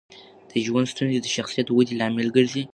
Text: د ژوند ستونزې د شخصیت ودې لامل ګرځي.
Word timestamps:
د 0.49 0.51
ژوند 0.65 0.91
ستونزې 0.93 1.19
د 1.21 1.27
شخصیت 1.35 1.67
ودې 1.71 1.95
لامل 1.99 2.27
ګرځي. 2.35 2.63